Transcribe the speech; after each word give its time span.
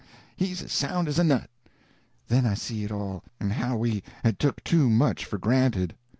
—he's 0.35 0.63
as 0.63 0.71
sound 0.71 1.07
as 1.07 1.19
a 1.19 1.23
nut." 1.23 1.47
Then 2.27 2.43
I 2.43 2.55
see 2.55 2.83
it 2.83 2.91
all, 2.91 3.23
and 3.39 3.53
how 3.53 3.77
we 3.77 4.01
had 4.23 4.39
took 4.39 4.63
too 4.63 4.89
much 4.89 5.25
for 5.25 5.37
granted. 5.37 5.93